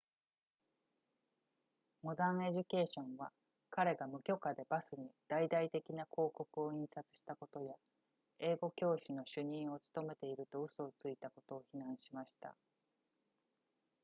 [2.01, 3.29] modern education は
[3.69, 7.75] 彼が無許可でバスに大々的な広告を印刷したことや
[8.39, 12.55] 英語教師の主任を務めていると嘘をついたことを非難しました